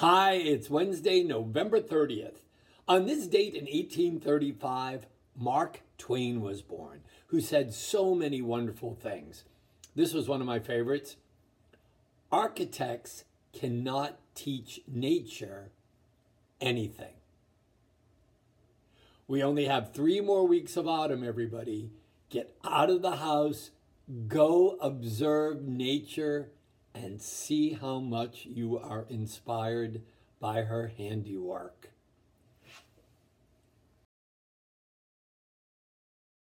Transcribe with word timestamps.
Hi, 0.00 0.32
it's 0.32 0.70
Wednesday, 0.70 1.22
November 1.22 1.78
30th. 1.78 2.38
On 2.88 3.04
this 3.04 3.26
date 3.26 3.54
in 3.54 3.66
1835, 3.66 5.04
Mark 5.36 5.82
Twain 5.98 6.40
was 6.40 6.62
born, 6.62 7.02
who 7.26 7.42
said 7.42 7.74
so 7.74 8.14
many 8.14 8.40
wonderful 8.40 8.94
things. 8.94 9.44
This 9.94 10.14
was 10.14 10.26
one 10.26 10.40
of 10.40 10.46
my 10.46 10.58
favorites. 10.58 11.16
Architects 12.32 13.24
cannot 13.52 14.18
teach 14.34 14.80
nature 14.88 15.70
anything. 16.62 17.16
We 19.28 19.42
only 19.42 19.66
have 19.66 19.92
three 19.92 20.22
more 20.22 20.46
weeks 20.46 20.78
of 20.78 20.88
autumn, 20.88 21.22
everybody. 21.22 21.90
Get 22.30 22.56
out 22.64 22.88
of 22.88 23.02
the 23.02 23.16
house, 23.16 23.70
go 24.28 24.78
observe 24.80 25.60
nature, 25.60 26.52
and 26.94 27.20
see 27.20 27.72
how 27.72 28.00
much 28.00 28.46
you 28.46 28.78
are 28.78 29.06
inspired 29.08 30.02
by 30.40 30.62
her 30.62 30.88
handiwork. 30.96 31.90